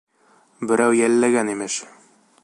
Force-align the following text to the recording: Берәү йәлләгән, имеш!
Берәү 0.71 0.95
йәлләгән, 1.01 1.53
имеш! 1.57 1.77